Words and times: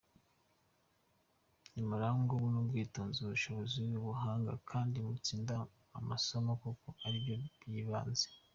Nimurangwe 1.73 2.45
n’ubwitonzi, 2.53 3.17
ubushishozi, 3.21 3.83
ubuhanga 3.99 4.53
kandi 4.69 4.95
mutsinde 5.05 5.53
amasomo 5.99 6.51
kuko 6.63 6.87
aribyo 7.05 7.35
by’ibanze. 7.67 8.25